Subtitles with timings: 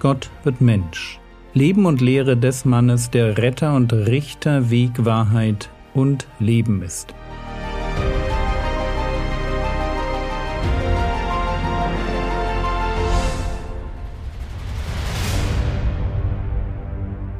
[0.00, 1.20] Gott wird Mensch.
[1.52, 7.14] Leben und Lehre des Mannes, der Retter und Richter, Weg, Wahrheit und Leben ist.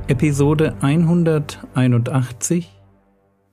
[0.07, 2.69] Episode 181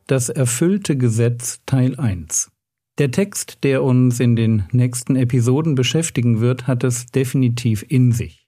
[0.06, 2.52] Das erfüllte Gesetz Teil 1
[2.98, 8.47] Der Text, der uns in den nächsten Episoden beschäftigen wird, hat es definitiv in sich.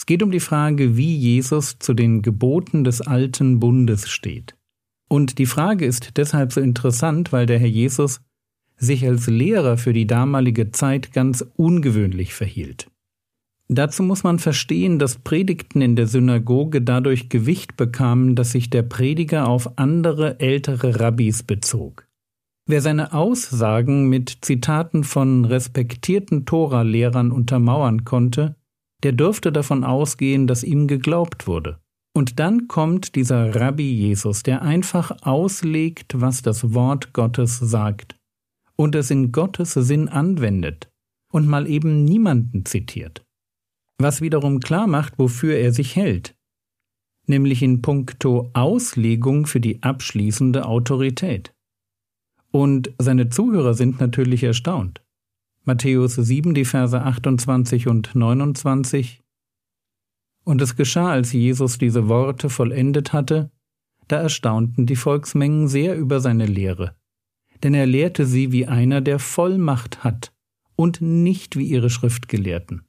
[0.00, 4.56] Es geht um die Frage, wie Jesus zu den Geboten des alten Bundes steht.
[5.10, 8.22] Und die Frage ist deshalb so interessant, weil der Herr Jesus
[8.78, 12.90] sich als Lehrer für die damalige Zeit ganz ungewöhnlich verhielt.
[13.68, 18.84] Dazu muss man verstehen, dass Predigten in der Synagoge dadurch Gewicht bekamen, dass sich der
[18.84, 22.06] Prediger auf andere ältere Rabbis bezog.
[22.64, 28.56] Wer seine Aussagen mit Zitaten von respektierten Tora-Lehrern untermauern konnte,
[29.02, 31.78] der dürfte davon ausgehen, dass ihm geglaubt wurde.
[32.12, 38.16] Und dann kommt dieser Rabbi Jesus, der einfach auslegt, was das Wort Gottes sagt
[38.76, 40.90] und es in Gottes Sinn anwendet
[41.32, 43.24] und mal eben niemanden zitiert.
[43.98, 46.34] Was wiederum klar macht, wofür er sich hält,
[47.26, 51.52] nämlich in puncto Auslegung für die abschließende Autorität.
[52.50, 55.00] Und seine Zuhörer sind natürlich erstaunt.
[55.64, 59.20] Matthäus 7, die Verse 28 und 29.
[60.44, 63.50] Und es geschah, als Jesus diese Worte vollendet hatte,
[64.08, 66.96] da erstaunten die Volksmengen sehr über seine Lehre,
[67.62, 70.32] denn er lehrte sie wie einer, der Vollmacht hat,
[70.76, 72.86] und nicht wie ihre Schriftgelehrten.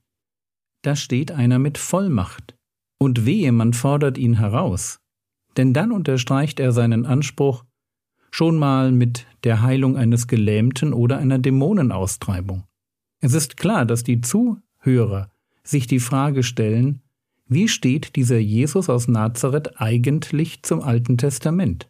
[0.82, 2.56] Da steht einer mit Vollmacht,
[2.98, 5.02] und wehe, man fordert ihn heraus,
[5.58, 7.66] denn dann unterstreicht er seinen Anspruch
[8.32, 12.64] schon mal mit der Heilung eines Gelähmten oder einer Dämonenaustreibung.
[13.20, 15.30] Es ist klar, dass die Zuhörer
[15.64, 17.02] sich die Frage stellen,
[17.48, 21.90] wie steht dieser Jesus aus Nazareth eigentlich zum Alten Testament?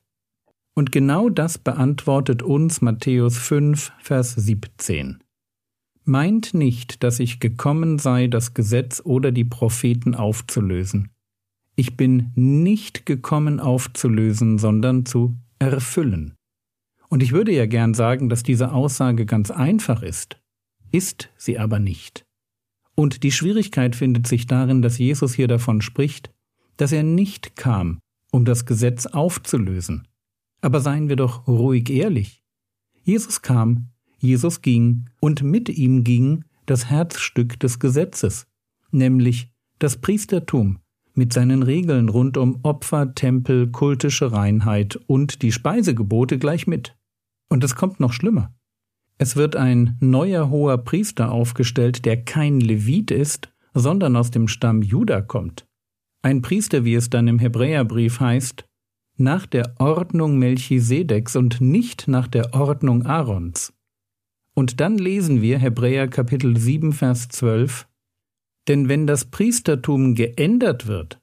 [0.74, 5.19] Und genau das beantwortet uns Matthäus 5, Vers 17.
[6.03, 11.12] Meint nicht, dass ich gekommen sei, das Gesetz oder die Propheten aufzulösen.
[11.75, 15.38] Ich bin nicht gekommen aufzulösen, sondern zu
[15.70, 16.36] erfüllen.
[17.10, 20.40] Und ich würde ja gern sagen, dass diese Aussage ganz einfach ist,
[20.92, 22.26] ist sie aber nicht.
[22.96, 26.32] Und die Schwierigkeit findet sich darin, dass Jesus hier davon spricht,
[26.78, 28.00] dass er nicht kam,
[28.32, 30.08] um das Gesetz aufzulösen.
[30.62, 32.44] Aber seien wir doch ruhig ehrlich.
[33.04, 33.90] Jesus kam,
[34.20, 38.46] Jesus ging, und mit ihm ging das Herzstück des Gesetzes,
[38.92, 40.80] nämlich das Priestertum,
[41.14, 46.96] mit seinen Regeln rund um Opfer, Tempel, kultische Reinheit und die Speisegebote gleich mit.
[47.50, 48.54] Und es kommt noch schlimmer.
[49.18, 54.82] Es wird ein neuer hoher Priester aufgestellt, der kein Levit ist, sondern aus dem Stamm
[54.82, 55.68] Juda kommt.
[56.24, 58.66] Ein Priester, wie es dann im Hebräerbrief heißt,
[59.18, 63.74] nach der Ordnung Melchisedeks und nicht nach der Ordnung Aarons.
[64.54, 67.88] Und dann lesen wir Hebräer Kapitel 7, Vers 12,
[68.68, 71.20] Denn wenn das Priestertum geändert wird,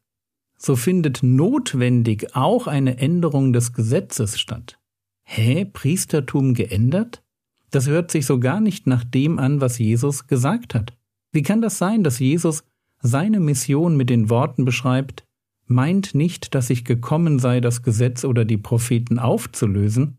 [0.56, 4.78] so findet notwendig auch eine Änderung des Gesetzes statt.
[5.22, 7.22] Hä, Priestertum geändert?
[7.70, 10.96] Das hört sich so gar nicht nach dem an, was Jesus gesagt hat.
[11.32, 12.64] Wie kann das sein, dass Jesus
[13.00, 15.24] seine Mission mit den Worten beschreibt,
[15.66, 20.18] meint nicht, dass ich gekommen sei, das Gesetz oder die Propheten aufzulösen,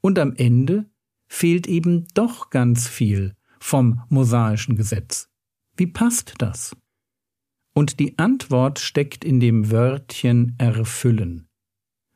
[0.00, 0.86] und am Ende
[1.26, 5.28] fehlt eben doch ganz viel vom mosaischen Gesetz.
[5.76, 6.74] Wie passt das?
[7.74, 11.48] Und die Antwort steckt in dem Wörtchen erfüllen.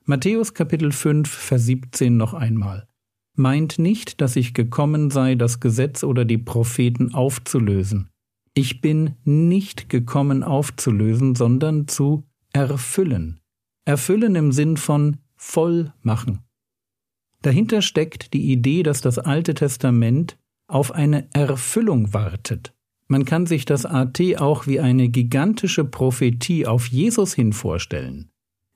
[0.06, 2.88] Matthäus Kapitel 5, Vers 17 noch einmal.
[3.36, 8.08] Meint nicht, dass ich gekommen sei, das Gesetz oder die Propheten aufzulösen.
[8.54, 13.40] Ich bin nicht gekommen aufzulösen, sondern zu erfüllen.
[13.84, 16.40] Erfüllen im Sinn von voll machen.
[17.42, 22.74] Dahinter steckt die Idee, dass das Alte Testament auf eine Erfüllung wartet.
[23.10, 28.30] Man kann sich das AT auch wie eine gigantische Prophetie auf Jesus hin vorstellen.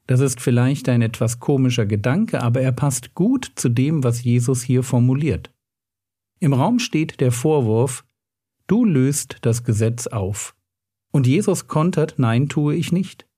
[0.09, 4.61] Das ist vielleicht ein etwas komischer Gedanke, aber er passt gut zu dem, was Jesus
[4.61, 5.53] hier formuliert.
[6.41, 8.05] Im Raum steht der Vorwurf,
[8.67, 10.57] du löst das Gesetz auf.
[11.13, 13.29] Und Jesus kontert, nein, tue ich nicht.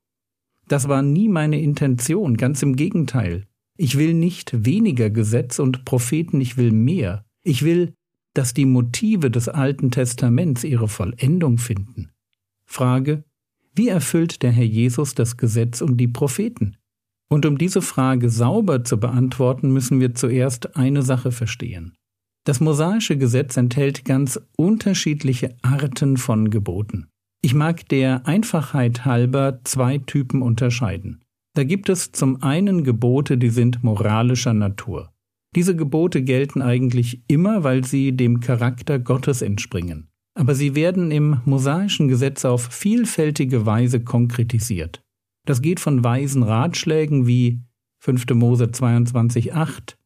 [0.66, 3.46] Das war nie meine Intention, ganz im Gegenteil.
[3.76, 7.26] Ich will nicht weniger Gesetz und Propheten, ich will mehr.
[7.42, 7.92] Ich will
[8.36, 12.10] dass die Motive des Alten Testaments ihre Vollendung finden.
[12.66, 13.24] Frage,
[13.74, 16.76] wie erfüllt der Herr Jesus das Gesetz und die Propheten?
[17.28, 21.94] Und um diese Frage sauber zu beantworten, müssen wir zuerst eine Sache verstehen.
[22.44, 27.08] Das mosaische Gesetz enthält ganz unterschiedliche Arten von Geboten.
[27.42, 31.22] Ich mag der Einfachheit halber zwei Typen unterscheiden.
[31.54, 35.10] Da gibt es zum einen Gebote, die sind moralischer Natur.
[35.56, 40.08] Diese Gebote gelten eigentlich immer, weil sie dem Charakter Gottes entspringen.
[40.34, 45.02] Aber sie werden im mosaischen Gesetz auf vielfältige Weise konkretisiert.
[45.46, 47.62] Das geht von weisen Ratschlägen wie
[48.00, 48.26] 5.
[48.34, 49.96] Mose 22,8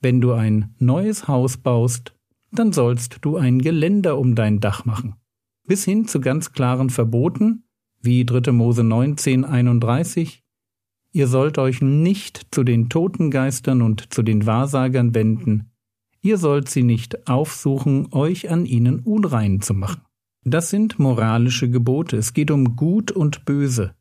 [0.00, 2.14] Wenn du ein neues Haus baust,
[2.50, 5.16] dann sollst du ein Geländer um dein Dach machen.
[5.66, 7.64] Bis hin zu ganz klaren Verboten,
[8.00, 8.52] wie 3.
[8.52, 10.38] Mose 19,31
[11.12, 15.70] Ihr sollt euch nicht zu den Totengeistern und zu den Wahrsagern wenden,
[16.20, 20.02] ihr sollt sie nicht aufsuchen, euch an ihnen unrein zu machen.
[20.44, 23.94] Das sind moralische Gebote, es geht um Gut und Böse.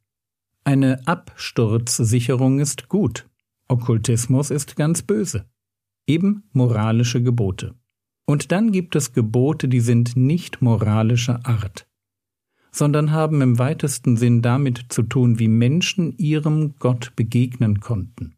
[0.63, 3.27] Eine Absturzsicherung ist gut,
[3.69, 5.45] Okkultismus ist ganz böse.
[6.07, 7.75] Eben moralische Gebote.
[8.25, 11.86] Und dann gibt es Gebote, die sind nicht moralischer Art,
[12.77, 18.35] sondern haben im weitesten Sinn damit zu tun, wie Menschen ihrem Gott begegnen konnten.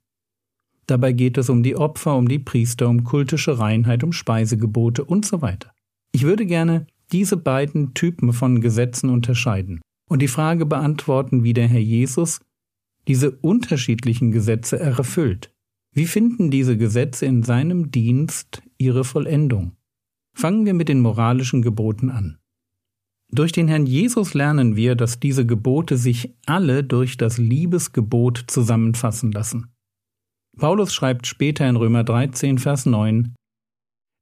[0.87, 5.23] Dabei geht es um die Opfer, um die Priester, um kultische Reinheit, um Speisegebote und
[5.23, 5.71] so weiter.
[6.11, 11.67] Ich würde gerne diese beiden Typen von Gesetzen unterscheiden und die Frage beantworten, wie der
[11.67, 12.39] Herr Jesus
[13.07, 15.53] diese unterschiedlichen Gesetze erfüllt.
[15.93, 19.73] Wie finden diese Gesetze in seinem Dienst ihre Vollendung?
[20.33, 22.38] Fangen wir mit den moralischen Geboten an.
[23.31, 29.31] Durch den Herrn Jesus lernen wir, dass diese Gebote sich alle durch das Liebesgebot zusammenfassen
[29.31, 29.67] lassen.
[30.57, 33.35] Paulus schreibt später in Römer 13, Vers 9,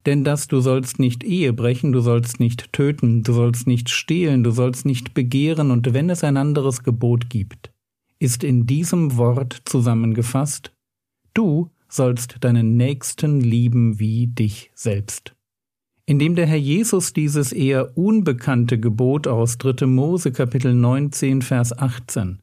[0.04, 4.44] Denn dass du sollst nicht Ehe brechen, du sollst nicht töten, du sollst nicht stehlen,
[4.44, 7.72] du sollst nicht begehren, und wenn es ein anderes Gebot gibt,
[8.18, 10.72] ist in diesem Wort zusammengefasst,
[11.34, 15.34] du sollst deinen Nächsten lieben wie dich selbst.
[16.08, 19.84] Indem der Herr Jesus dieses eher unbekannte Gebot aus 3.
[19.84, 22.38] Mose Kapitel 19 Vers 18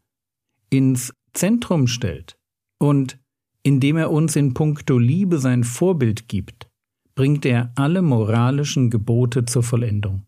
[0.70, 2.38] ins Zentrum stellt
[2.78, 3.18] und
[3.64, 6.70] indem er uns in puncto Liebe sein Vorbild gibt,
[7.16, 10.28] bringt er alle moralischen Gebote zur Vollendung.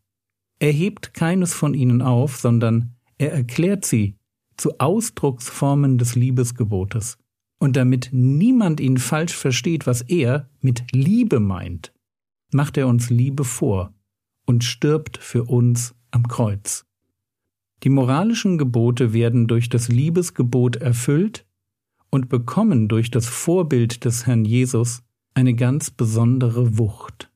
[0.57, 4.15] Er hebt keines von ihnen auf, sondern er erklärt sie
[4.57, 7.19] zu Ausdrucksformen des Liebesgebotes.
[7.59, 11.93] Und damit niemand ihn falsch versteht, was er mit Liebe meint,
[12.51, 13.93] macht er uns Liebe vor
[14.45, 16.85] und stirbt für uns am Kreuz.
[17.83, 21.45] Die moralischen Gebote werden durch das Liebesgebot erfüllt
[22.09, 25.03] und bekommen durch das Vorbild des Herrn Jesus
[25.33, 27.31] eine ganz besondere Wucht.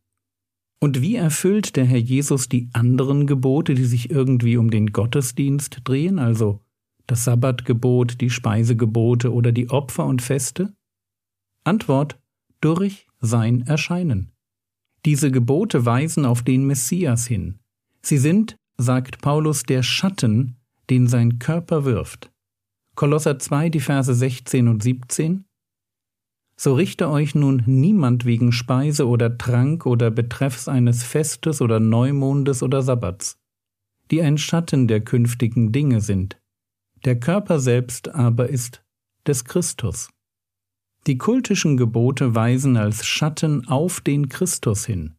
[0.79, 5.81] Und wie erfüllt der Herr Jesus die anderen Gebote, die sich irgendwie um den Gottesdienst
[5.83, 6.61] drehen, also
[7.05, 10.73] das Sabbatgebot, die Speisegebote oder die Opfer und Feste?
[11.63, 12.19] Antwort
[12.61, 14.30] durch sein Erscheinen.
[15.05, 17.59] Diese Gebote weisen auf den Messias hin.
[18.01, 20.57] Sie sind, sagt Paulus, der Schatten,
[20.89, 22.31] den sein Körper wirft.
[22.95, 25.45] Kolosser 2, die Verse 16 und 17.
[26.55, 32.61] So richte euch nun niemand wegen Speise oder Trank oder betreffs eines Festes oder Neumondes
[32.61, 33.39] oder Sabbats,
[34.11, 36.39] die ein Schatten der künftigen Dinge sind.
[37.05, 38.83] Der Körper selbst aber ist
[39.25, 40.09] des Christus.
[41.07, 45.15] Die kultischen Gebote weisen als Schatten auf den Christus hin.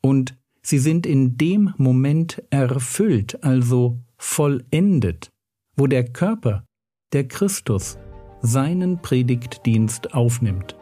[0.00, 5.32] Und sie sind in dem Moment erfüllt, also vollendet,
[5.76, 6.64] wo der Körper
[7.12, 7.98] der Christus
[8.42, 10.76] seinen Predigtdienst aufnimmt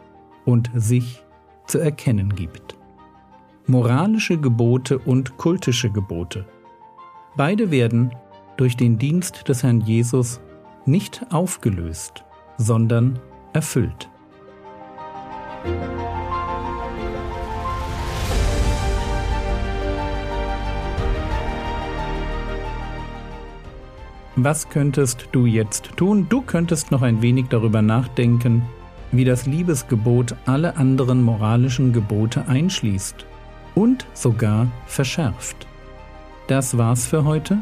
[0.45, 1.23] und sich
[1.65, 2.77] zu erkennen gibt.
[3.65, 6.45] Moralische Gebote und kultische Gebote.
[7.37, 8.11] Beide werden
[8.57, 10.41] durch den Dienst des Herrn Jesus
[10.85, 12.23] nicht aufgelöst,
[12.57, 13.19] sondern
[13.53, 14.10] erfüllt.
[24.43, 26.25] Was könntest du jetzt tun?
[26.27, 28.63] Du könntest noch ein wenig darüber nachdenken,
[29.11, 33.25] wie das Liebesgebot alle anderen moralischen Gebote einschließt
[33.75, 35.67] und sogar verschärft.
[36.47, 37.59] Das war's für heute.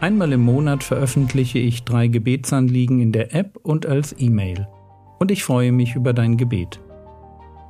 [0.00, 4.68] Einmal im Monat veröffentliche ich drei Gebetsanliegen in der App und als E-Mail.
[5.18, 6.80] Und ich freue mich über dein Gebet.